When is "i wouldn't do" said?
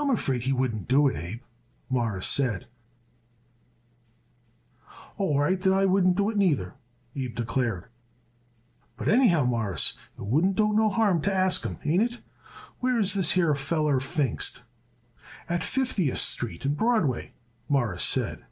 5.72-6.28